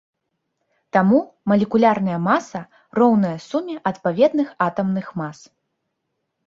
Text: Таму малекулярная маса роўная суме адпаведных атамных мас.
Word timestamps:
Таму 0.95 1.19
малекулярная 1.51 2.17
маса 2.29 2.63
роўная 2.99 3.35
суме 3.49 3.75
адпаведных 3.93 4.47
атамных 4.69 5.15
мас. 5.25 5.37